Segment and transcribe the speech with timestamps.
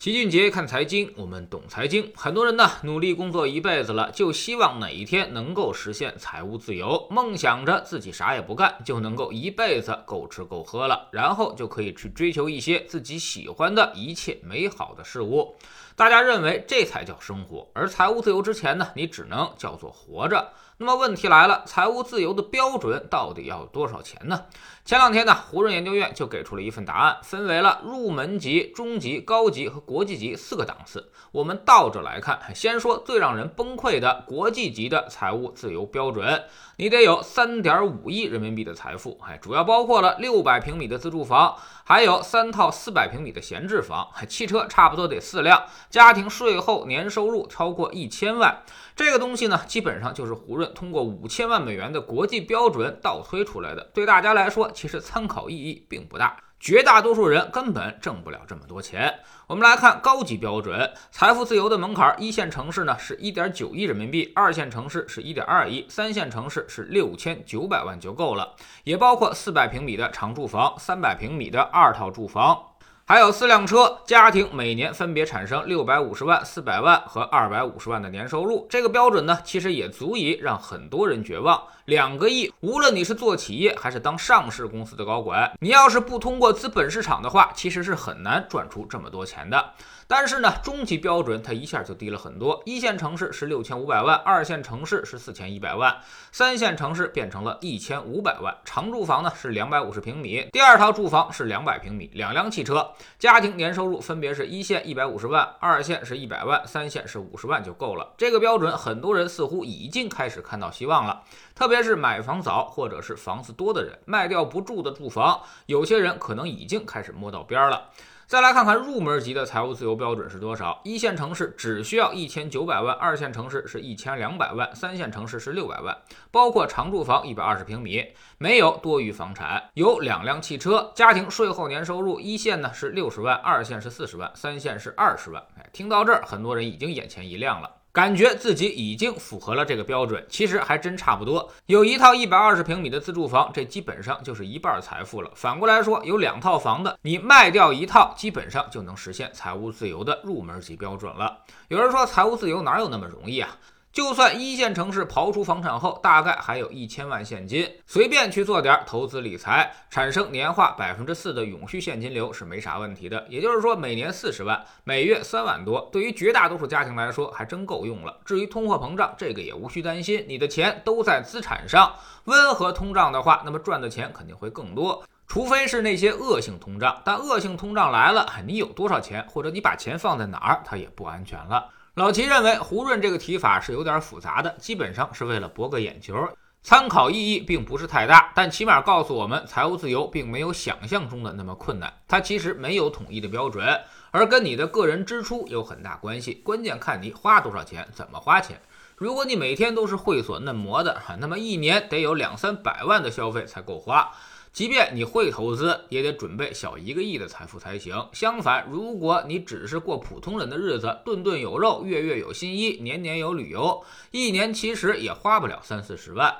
[0.00, 2.10] 齐俊杰看财经，我们懂财经。
[2.16, 15.54] 很多人呢，努力工作一辈子了，就希望哪一天能够实现财务自由，梦想着自己啥也不干，就能够一辈子够吃够喝了，然后就可以去追求一些自己喜欢的一切美好的事物。
[15.96, 20.54] 大家认为这才叫生活，而财务自由之前呢，你只能叫做活着。
[20.78, 24.46] 那么问题来了，财务自由的标准到底要多少钱呢？
[24.82, 31.10] 前两天呢，胡润研究院就给出了一份答案，分为了入门级、中级、高级和国际级四个档次。
[31.32, 36.42] 我们倒着来看，先说最让人崩溃的国际级的财务自由标准，
[36.76, 48.62] 你得有三点五亿人民币的财富，哎，主要包括了六百平米的自住房，还有三套四百平米的闲置房，汽车差不多得四辆，家庭税后年收入超过一千万。
[48.96, 53.88] 这个东西呢，基本上就是胡润通过五千万美元的国际标准倒推出来的。
[53.94, 59.20] 对大家来说，其实参考意义并不大，绝大多数人根本挣不了这么多钱。
[59.46, 72.69] 我们来看高级标准，财富自由的门槛，一线城市呢是一点九亿人民币，二线城市是一点二亿，三线城市是六千九百万就够了，也包括四百平米的长住房，三百平米的二套住房。
[73.10, 81.60] 还有四辆车，家庭每年分别产生六百五十万、四百万和二百五十万的年收入，这个标准呢，其实也足以让很多人绝望。
[81.86, 89.70] 两个亿，无论你是做企业还是当上市公司的高管，你要是不通过资本市场的话，其实是很难赚出这么多钱的。
[90.06, 95.96] 但是呢，中级标准它一下就低了很多，一线城市是六千五百万，二线城市是四千一百万，
[96.30, 98.56] 三线城市变成了一千五百万。
[98.64, 108.12] 长住房呢是两百五十平米，第二套住房是两百平米，两辆汽车，家庭年收入分别是一线一百五十万，二线是一百万，三线是五十万就够了。
[108.16, 111.22] 这个标准，很多人似乎已经开始看到希望了，
[111.54, 117.90] 特别是买房早或者是房子多的人，卖掉不住的住房，有些人可能已经开始摸到边儿了。
[118.30, 120.80] 再来看看入门级的财务自由标准是多少？
[120.84, 125.98] 一线城市只需要一千九百万，二线城市是一千两百万，三线城市是六百万，
[126.30, 128.06] 包括常住房一百二十平米，
[128.38, 135.42] 没有多余房产，有两辆汽车，家庭税后年收入一线呢是六十万，二线是四十万，三线是二十万。
[135.58, 137.79] 哎，听到这儿，很多人已经眼前一亮了。
[137.92, 141.50] 感觉自己已经符合了这个标准，其实还真差不多。
[141.66, 145.30] 有一套一百二十平米的自住房，这基本上就是一半财富了。
[145.34, 151.38] 反过来说，有两套房的，你卖掉一套，基本上就能实现财务自由的入门级标准了。
[151.68, 153.56] 有人说，财务自由哪有那么容易啊？
[153.92, 163.26] 就算一线城市刨除房产后，大概还有一千万现金，随便去做点投资理财，产生年化百分之四的永续现金流是没啥问题的。
[163.28, 168.16] 也就是说，每年四十万，每月三万多，对于绝大多数家庭来说，还真够用了。
[168.24, 171.92] 至于通货膨胀，这个也无需担心，你的钱都在资产上，
[172.26, 175.02] 温和通胀的话，那么赚的钱肯定会更多。
[175.26, 181.70] 除非是那些恶性通胀，但恶性通胀来了，你有多少钱，或者你把钱放在哪儿，它也不安全了。
[181.94, 186.14] 老齐认为胡润这个提法是有点复杂的，基本上是为了博个眼球，
[186.62, 191.92] 参考意义并不是太大，但起码告诉我们财务自由并没有想象中的那么困难。
[192.06, 193.80] 它其实没有统一的标准，
[194.12, 198.60] 而跟你的个人支出有很大关系，关键看你花多少钱，怎么花钱。
[198.94, 204.12] 如果你每天都是会所嫩模的，那么一年得有两三百万的消费才够花。
[204.52, 208.08] 即便你会投资，也得准备小一个亿的财富才行。
[208.12, 216.36] 相反，如果你只是过普通人的日子，顿顿有肉，月月有新衣，年年有旅游，一年其实也花不了三四十万。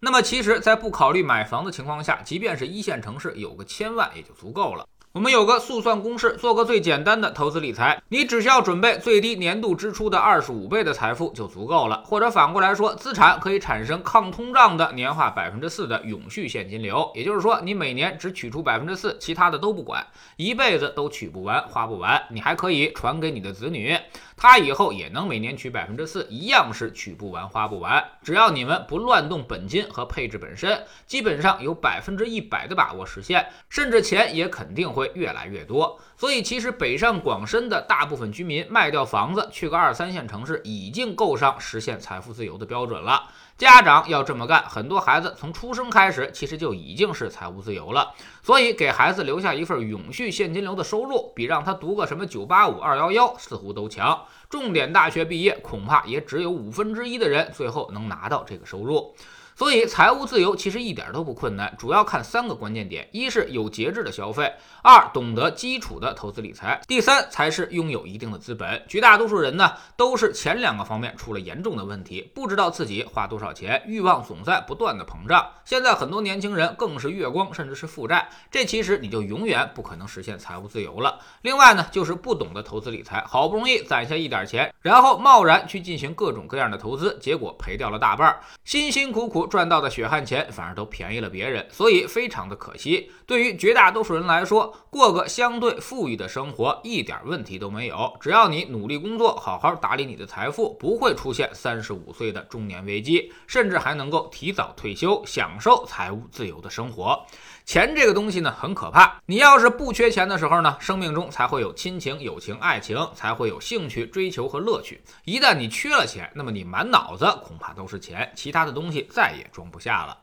[0.00, 4.86] 那么，其实，在不考虑买房的情况下，即便是一线城市，有个千万也就足够了。
[5.14, 12.02] 我们有个速算公式，做个最简单的投资理财，你只需要准备最低年度支出的二十五倍的财富就足够了。
[12.04, 20.04] 或者反过来说，资产可以产生抗通胀的年化百分之四的永续现金流，也就是说，你每年只取出百分之四，其他的都不管，
[20.34, 23.96] 一辈子都取不完、花不完，你还可以传给你的子女。
[24.36, 28.02] 他以后也能每年取百分之四，一样是取不完花不完。
[28.20, 35.98] 只要你们不乱动本金和配置本身，基本上有百分之一百的把握实现，甚至钱也肯定会越来越多。
[36.16, 43.24] 所以，其实北上广深的大部分居民卖掉房子，去个二三线城市，已经够上实现财富自由的标准了。
[43.56, 48.12] 家长要这么干，很多孩子从出生开始，其实就已经是财务自由了。
[48.42, 54.24] 所以，给孩子留下一份永续现金流的收入，比让他读个什么九八五、二幺幺似乎都强。
[54.48, 59.14] 重点大学毕业，恐怕也只有五分之一的人最后能拿到这个收入。
[59.56, 64.52] 所以财务自由其实一点都不困难，主要看三个关键点：一是有节制的消费，
[64.82, 68.84] 二懂得基础的投资理财，第三才是拥有一定的资本。
[68.88, 75.46] 绝大多数人呢，都是前两个方面出了严重的问题，不知道自己花多少钱，欲望总在不断的膨胀。
[75.64, 81.20] 现在很多年轻人更是月光，甚至是负债，这其实你就永远不可能实现财务自由了。
[81.42, 93.10] 另外呢，就是不懂得投资理财，好不容易攒下一点钱，然后贸然去进行各种各样的投资，结果赔掉了大半，辛辛苦苦赚到的血汗钱反而都便宜了别人，所以非常的可惜。
[93.26, 107.24] 对于绝大多数人来说，过个相对富裕的生活一点问题都没有，只要你努力工作，好好打理你的财富，不会出现三十五岁的中年危机，甚至还能够提早退休，享受财务自由的生活。
[107.64, 109.20] 钱这个东西呢，很可怕。
[109.24, 115.02] 你要是不缺钱的时候呢，生命中才会有亲情、友情、爱情，才会有兴趣、追求和乐趣。
[115.24, 120.18] 一旦你缺了钱，那么你满脑子恐怕都是钱，其他的东西再也装不下了。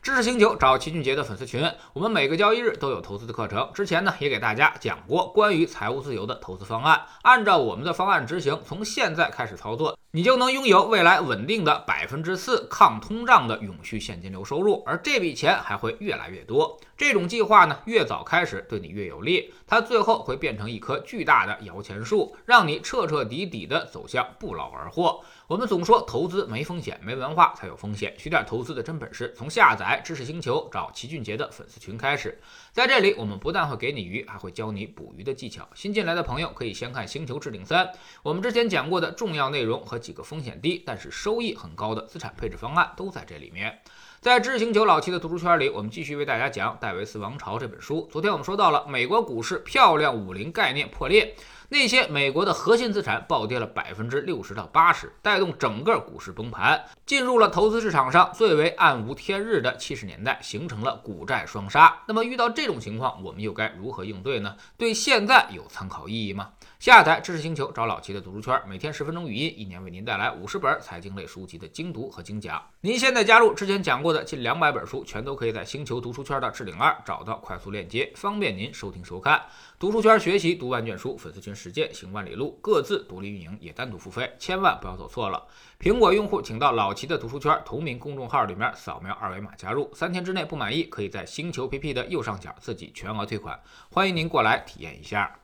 [0.00, 3.68] 知识星球找齐俊杰的粉丝群，我们每个交易日都有投资的课程。
[3.74, 9.98] 之前呢，也给大家讲过关于财务自由的投资方案，按照我们的方案执行，从现在开始操作。
[10.16, 16.80] 你就能拥有未来稳定的百分之四抗通胀的永续现金流收入，而这笔钱还会越来越多。
[16.96, 25.22] 这种计划呢，越早开始对你越有利，它最后会变成一棵巨大的摇钱树，让你彻彻底底的走向不劳而获。
[25.46, 28.14] 我们总说投资没风险，没文化才有风险。
[28.18, 32.40] 学点投资的真本事，从下载知识星球找齐俊杰的粉丝群开始。
[32.72, 35.68] 在这里，我们不但会给你鱼，还会教你捕鱼的技巧。
[35.74, 37.84] 新进来的朋友可以先看《星球置顶三》，
[38.22, 43.80] 我们之前讲过的重要内容和几个风险低但是收益很高的资产配置方案都在这里面。
[44.20, 48.08] 在知行九老七的读书圈里，我们继续为大家讲《戴维斯王朝》这本书。
[48.10, 51.34] 昨天我们说到了美国股市漂亮五零概念破裂。
[51.68, 62.02] 那些美国的核心资产暴跌了百分之六十到八十，带动整个股市崩盘，进入了投资市场上最为暗无天日的七十年代，形成了股债双杀。
[62.06, 64.56] 那么遇到这种情况，我们又该如何应对呢？
[64.76, 66.50] 对现在有参考意义吗？
[66.78, 72.62] 下载知识星球，找老齐的读书圈，每天十分钟语音，一年为您带来五十本财经类书籍的精读和精讲。
[72.82, 79.42] 您现在加入之前讲过的近两百本书，全都可以在星球读书圈的置顶二找到快速链接，方便您收听收看。
[79.78, 85.42] 读书圈学习读万卷书，粉丝群实践行万里路，各自独立运营也单独付费，千万不要走错了。
[85.80, 93.58] 苹果用户请到老齐的读书圈同名公众号里面扫描二维码加入，三天之内不满意可以在星球 PP 的右上角自己全额退款，
[93.90, 95.34] 欢迎您过来体验一下。